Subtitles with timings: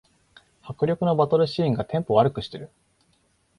[0.63, 2.71] 迫力のバトルシーンがテンポ悪くしてる